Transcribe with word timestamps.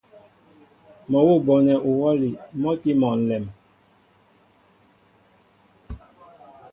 Mɔ́ 1.09 1.21
awʉ́ 1.23 1.37
a 1.39 1.43
bonɛ 1.45 1.73
uhwɔ́li 1.89 2.29
mɔ́ 2.59 2.71
a 2.75 2.79
tí 2.81 2.89
mɔ 2.99 3.07
ǹlɛm. 3.19 3.45